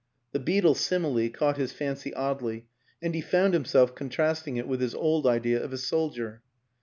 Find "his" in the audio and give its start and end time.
1.57-1.73, 4.81-4.95